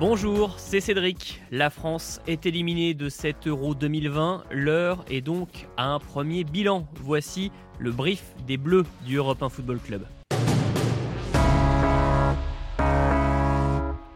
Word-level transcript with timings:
Bonjour, 0.00 0.54
c'est 0.58 0.80
Cédric. 0.80 1.40
La 1.50 1.70
France 1.70 2.20
est 2.26 2.46
éliminée 2.46 2.94
de 2.94 3.08
cet 3.08 3.46
Euro 3.46 3.74
2020. 3.74 4.44
L'heure 4.50 5.04
est 5.10 5.20
donc 5.20 5.66
à 5.76 5.88
un 5.88 5.98
premier 5.98 6.44
bilan. 6.44 6.86
Voici 6.94 7.52
le 7.78 7.92
brief 7.92 8.34
des 8.46 8.56
Bleus 8.56 8.84
du 9.06 9.16
Europe 9.16 9.42
1 9.42 9.48
Football 9.48 9.78
Club. 9.78 10.02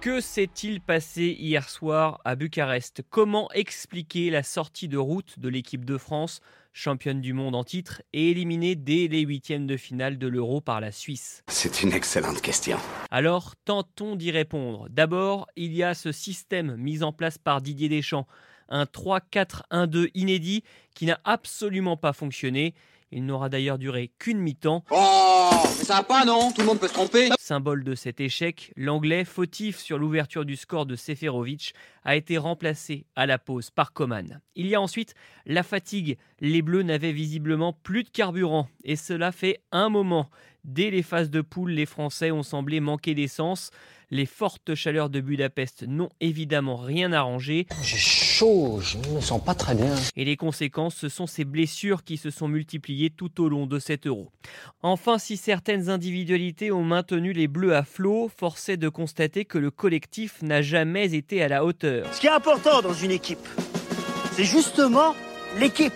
Que 0.06 0.20
s'est-il 0.20 0.80
passé 0.80 1.36
hier 1.36 1.68
soir 1.68 2.20
à 2.24 2.36
Bucarest? 2.36 3.02
Comment 3.10 3.50
expliquer 3.50 4.30
la 4.30 4.44
sortie 4.44 4.86
de 4.86 4.96
route 4.96 5.40
de 5.40 5.48
l'équipe 5.48 5.84
de 5.84 5.98
France, 5.98 6.38
championne 6.72 7.20
du 7.20 7.32
monde 7.32 7.56
en 7.56 7.64
titre 7.64 8.02
et 8.12 8.30
éliminée 8.30 8.76
dès 8.76 9.08
les 9.08 9.22
huitièmes 9.22 9.66
de 9.66 9.76
finale 9.76 10.16
de 10.16 10.28
l'Euro 10.28 10.60
par 10.60 10.80
la 10.80 10.92
Suisse? 10.92 11.42
C'est 11.48 11.82
une 11.82 11.92
excellente 11.92 12.40
question. 12.40 12.78
Alors 13.10 13.56
tentons 13.64 14.14
d'y 14.14 14.30
répondre. 14.30 14.86
D'abord, 14.90 15.48
il 15.56 15.74
y 15.74 15.82
a 15.82 15.92
ce 15.92 16.12
système 16.12 16.76
mis 16.76 17.02
en 17.02 17.12
place 17.12 17.36
par 17.36 17.60
Didier 17.60 17.88
Deschamps, 17.88 18.28
un 18.68 18.84
3-4-1-2 18.84 20.10
inédit 20.14 20.62
qui 20.94 21.06
n'a 21.06 21.18
absolument 21.24 21.96
pas 21.96 22.12
fonctionné. 22.12 22.74
Il 23.12 23.24
n'aura 23.24 23.48
d'ailleurs 23.48 23.78
duré 23.78 24.12
qu'une 24.18 24.38
mi-temps. 24.38 24.84
Oh, 24.90 25.50
mais 25.78 25.84
ça 25.84 25.96
va 25.96 26.02
pas 26.02 26.24
non? 26.24 26.50
Tout 26.52 26.62
le 26.62 26.66
monde 26.66 26.80
peut 26.80 26.88
se 26.88 26.94
tromper. 26.94 27.28
Symbole 27.38 27.84
de 27.84 27.94
cet 27.94 28.20
échec, 28.20 28.72
l'anglais 28.76 29.24
fautif 29.24 29.78
sur 29.78 29.98
l'ouverture 29.98 30.44
du 30.44 30.56
score 30.56 30.86
de 30.86 30.96
Seferovic 30.96 31.74
a 32.04 32.16
été 32.16 32.38
remplacé 32.38 33.06
à 33.14 33.26
la 33.26 33.38
pause 33.38 33.70
par 33.70 33.92
Coman. 33.92 34.40
Il 34.56 34.66
y 34.66 34.74
a 34.74 34.80
ensuite 34.80 35.14
la 35.44 35.62
fatigue. 35.62 36.18
Les 36.40 36.62
Bleus 36.62 36.82
n'avaient 36.82 37.12
visiblement 37.12 37.72
plus 37.72 38.02
de 38.02 38.08
carburant 38.08 38.68
et 38.84 38.96
cela 38.96 39.30
fait 39.32 39.60
un 39.70 39.88
moment. 39.88 40.30
Dès 40.64 40.90
les 40.90 41.02
phases 41.02 41.30
de 41.30 41.40
poule, 41.42 41.70
les 41.70 41.86
Français 41.86 42.32
ont 42.32 42.42
semblé 42.42 42.80
manquer 42.80 43.14
d'essence. 43.14 43.70
Les 44.12 44.26
fortes 44.26 44.76
chaleurs 44.76 45.10
de 45.10 45.20
Budapest 45.20 45.84
n'ont 45.88 46.10
évidemment 46.20 46.76
rien 46.76 47.12
arrangé. 47.12 47.66
J'ai 47.82 47.96
chaud, 47.96 48.78
je 48.80 48.98
ne 48.98 49.16
me 49.16 49.20
sens 49.20 49.42
pas 49.42 49.54
très 49.54 49.74
bien. 49.74 49.92
Et 50.14 50.24
les 50.24 50.36
conséquences, 50.36 50.94
ce 50.94 51.08
sont 51.08 51.26
ces 51.26 51.44
blessures 51.44 52.04
qui 52.04 52.16
se 52.16 52.30
sont 52.30 52.46
multipliées 52.46 53.10
tout 53.10 53.42
au 53.42 53.48
long 53.48 53.66
de 53.66 53.80
cet 53.80 54.06
euro. 54.06 54.30
Enfin, 54.80 55.18
si 55.18 55.36
certaines 55.36 55.90
individualités 55.90 56.70
ont 56.70 56.84
maintenu 56.84 57.32
les 57.32 57.48
Bleus 57.48 57.74
à 57.74 57.82
flot, 57.82 58.30
force 58.36 58.68
est 58.68 58.76
de 58.76 58.88
constater 58.88 59.44
que 59.44 59.58
le 59.58 59.72
collectif 59.72 60.40
n'a 60.40 60.62
jamais 60.62 61.14
été 61.14 61.42
à 61.42 61.48
la 61.48 61.64
hauteur. 61.64 62.06
Ce 62.14 62.20
qui 62.20 62.28
est 62.28 62.30
important 62.30 62.82
dans 62.82 62.94
une 62.94 63.10
équipe, 63.10 63.48
c'est 64.32 64.44
justement 64.44 65.16
l'équipe 65.58 65.92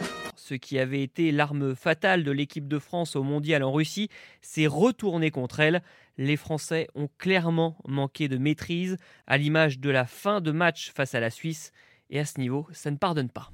ce 0.50 0.54
qui 0.56 0.80
avait 0.80 1.04
été 1.04 1.30
l'arme 1.30 1.76
fatale 1.76 2.24
de 2.24 2.32
l'équipe 2.32 2.66
de 2.66 2.80
France 2.80 3.14
au 3.14 3.22
mondial 3.22 3.62
en 3.62 3.70
Russie, 3.70 4.08
s'est 4.42 4.66
retourné 4.66 5.30
contre 5.30 5.60
elle. 5.60 5.80
Les 6.18 6.36
Français 6.36 6.88
ont 6.96 7.08
clairement 7.18 7.76
manqué 7.86 8.26
de 8.26 8.36
maîtrise, 8.36 8.96
à 9.28 9.38
l'image 9.38 9.78
de 9.78 9.90
la 9.90 10.06
fin 10.06 10.40
de 10.40 10.50
match 10.50 10.90
face 10.92 11.14
à 11.14 11.20
la 11.20 11.30
Suisse. 11.30 11.70
Et 12.10 12.18
à 12.18 12.24
ce 12.24 12.40
niveau, 12.40 12.66
ça 12.72 12.90
ne 12.90 12.96
pardonne 12.96 13.30
pas. 13.30 13.52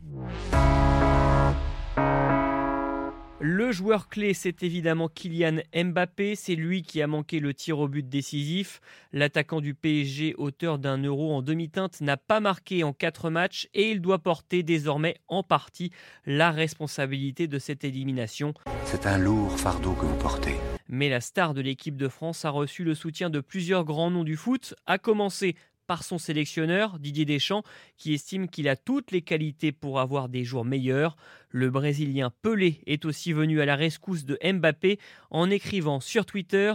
Le 3.39 3.70
joueur 3.70 4.09
clé, 4.09 4.33
c'est 4.33 4.62
évidemment 4.62 5.09
Kylian 5.09 5.59
Mbappé. 5.75 6.37
C'est 6.37 6.55
lui 6.55 6.83
qui 6.83 7.03
a 7.03 7.06
manqué 7.06 7.39
le 7.39 7.53
tir 7.53 7.79
au 7.79 7.87
but 7.87 8.09
décisif. 8.09 8.81
L'attaquant 9.12 9.61
du 9.61 9.75
PSG, 9.75 10.34
auteur 10.39 10.79
d'un 10.79 10.97
euro 10.97 11.34
en 11.34 11.42
demi-teinte, 11.42 12.01
n'a 12.01 12.17
pas 12.17 12.41
marqué 12.41 12.83
en 12.83 12.95
quatre 12.95 13.29
matchs 13.29 13.69
et 13.75 13.91
il 13.91 14.01
doit 14.01 14.20
porter 14.20 14.62
désormais 14.62 15.17
en 15.29 15.42
partie 15.42 15.91
la 16.25 16.51
responsabilité 16.51 17.47
de 17.47 17.59
cette 17.59 17.84
élimination. 17.84 18.55
C'est 18.87 19.05
un 19.07 19.19
lourd 19.19 19.61
fardeau 19.61 19.92
que 19.92 20.07
vous 20.07 20.17
portez. 20.17 20.55
Mais 20.89 21.11
la 21.11 21.20
star 21.20 21.53
de 21.53 21.61
l'équipe 21.61 21.97
de 21.98 22.09
France 22.09 22.47
a 22.47 22.51
reçu 22.51 22.84
le 22.84 22.95
soutien 22.95 23.29
de 23.29 23.41
plusieurs 23.41 23.84
grands 23.84 24.11
noms 24.11 24.25
du 24.25 24.37
foot, 24.37 24.75
à 24.87 24.97
commencer 24.97 25.57
par 25.87 26.05
son 26.05 26.19
sélectionneur, 26.19 26.98
Didier 26.98 27.25
Deschamps, 27.25 27.63
qui 27.97 28.14
estime 28.14 28.48
qu'il 28.48 28.69
a 28.69 28.77
toutes 28.77 29.11
les 29.11 29.23
qualités 29.23 29.73
pour 29.73 30.01
avoir 30.01 30.29
des 30.29 30.45
jours 30.45 30.64
meilleurs. 30.64 31.17
Le 31.51 31.70
Brésilien 31.70 32.30
Pelé 32.42 32.80
est 32.86 33.05
aussi 33.05 33.33
venu 33.33 33.61
à 33.61 33.67
la 33.67 33.77
rescousse 33.77 34.25
de 34.25 34.39
Mbappé 34.45 34.98
en 35.30 35.51
écrivant 35.51 36.01
sur 36.01 36.27
Twitter 36.27 36.75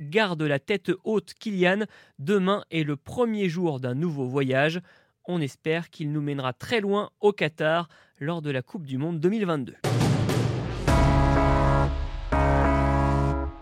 Garde 0.00 0.42
la 0.42 0.60
tête 0.60 0.92
haute 1.02 1.34
Kylian, 1.34 1.84
demain 2.18 2.64
est 2.70 2.84
le 2.84 2.96
premier 2.96 3.48
jour 3.48 3.80
d'un 3.80 3.94
nouveau 3.94 4.26
voyage. 4.26 4.80
On 5.26 5.40
espère 5.40 5.90
qu'il 5.90 6.12
nous 6.12 6.22
mènera 6.22 6.52
très 6.52 6.80
loin 6.80 7.10
au 7.20 7.32
Qatar 7.32 7.88
lors 8.20 8.40
de 8.40 8.50
la 8.50 8.62
Coupe 8.62 8.86
du 8.86 8.96
Monde 8.96 9.18
2022. 9.18 9.74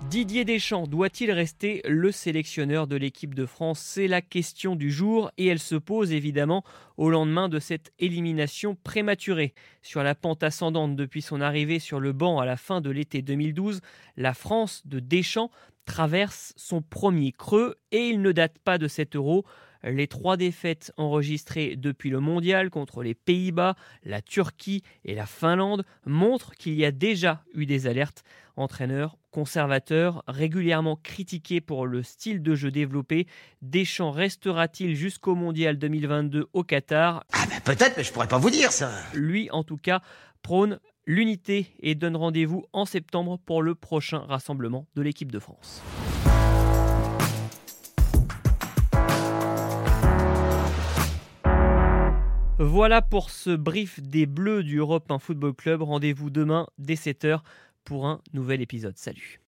Didier 0.09 0.45
Deschamps 0.45 0.87
doit-il 0.87 1.33
rester 1.33 1.83
le 1.85 2.13
sélectionneur 2.13 2.87
de 2.87 2.95
l'équipe 2.95 3.35
de 3.35 3.45
France? 3.45 3.81
C'est 3.81 4.07
la 4.07 4.23
question 4.23 4.77
du 4.77 4.93
jour 4.93 5.33
et 5.37 5.47
elle 5.47 5.59
se 5.59 5.75
pose 5.75 6.13
évidemment 6.13 6.63
au 6.97 7.11
lendemain 7.11 7.49
de 7.49 7.59
cette 7.59 7.93
élimination 7.99 8.77
prématurée. 8.77 9.53
Sur 9.83 10.05
la 10.05 10.15
pente 10.15 10.45
ascendante 10.45 10.95
depuis 10.95 11.23
son 11.23 11.41
arrivée 11.41 11.81
sur 11.81 11.99
le 11.99 12.13
banc 12.13 12.39
à 12.39 12.47
la 12.47 12.57
fin 12.57 12.81
de 12.81 12.91
l'été 12.91 13.21
2012, 13.21 13.81
la 14.17 14.33
France 14.33 14.83
de 14.87 15.01
Deschamps 15.01 15.51
traverse 15.87 16.53
son 16.57 16.83
premier 16.83 17.33
creux 17.33 17.77
et 17.93 18.09
il 18.09 18.21
ne 18.21 18.33
date 18.33 18.59
pas 18.59 18.77
de 18.77 18.89
cet 18.89 19.17
euro. 19.17 19.47
Les 19.83 20.09
trois 20.09 20.37
défaites 20.37 20.93
enregistrées 20.97 21.77
depuis 21.77 22.11
le 22.11 22.21
mondial 22.21 22.71
contre 22.71 23.03
les 23.03 23.15
Pays-Bas, 23.15 23.77
la 24.03 24.21
Turquie 24.21 24.83
et 25.05 25.15
la 25.15 25.27
Finlande 25.27 25.85
montrent 26.05 26.55
qu'il 26.55 26.75
y 26.75 26.85
a 26.85 26.91
déjà 26.91 27.45
eu 27.55 27.67
des 27.67 27.87
alertes. 27.87 28.25
Entraîneur 28.57 29.17
conservateur, 29.37 30.25
régulièrement 30.27 30.97
critiqué 30.97 31.61
pour 31.61 31.87
le 31.87 32.03
style 32.03 32.43
de 32.43 32.55
jeu 32.55 32.71
développé, 32.71 33.27
Deschamps 33.61 34.11
restera-t-il 34.11 34.97
jusqu'au 34.97 35.35
mondial 35.35 35.77
2022 35.77 36.47
au 36.55 36.65
Qatar? 36.65 37.23
Ah 37.35 37.45
ben 37.51 37.61
peut-être, 37.61 37.99
mais 37.99 38.03
je 38.03 38.13
pourrais 38.13 38.29
pas 38.29 38.39
vous 38.39 38.49
dire 38.49 38.73
ça. 38.73 38.91
Lui, 39.13 39.51
en 39.51 39.63
tout 39.63 39.77
cas, 39.77 40.01
prône 40.41 40.81
l'unité 41.07 41.67
et 41.81 41.95
donne 41.95 42.17
rendez-vous 42.17 42.65
en 42.73 42.85
septembre 42.85 43.39
pour 43.47 43.63
le 43.63 43.75
prochain 43.75 44.19
rassemblement 44.19 44.87
de 44.97 45.03
l'équipe 45.03 45.31
de 45.31 45.39
France. 45.39 45.83
Voilà 52.59 53.03
pour 53.03 53.31
ce 53.31 53.51
brief 53.51 54.01
des 54.01 54.27
Bleus 54.27 54.63
du 54.63 54.79
Europe 54.79 55.11
1 55.11 55.19
Football 55.19 55.55
Club. 55.55 55.83
Rendez-vous 55.83 56.31
demain 56.31 56.67
dès 56.79 56.95
7h 56.95 57.41
pour 57.85 58.07
un 58.07 58.21
nouvel 58.33 58.63
épisode. 58.63 58.97
Salut 58.97 59.41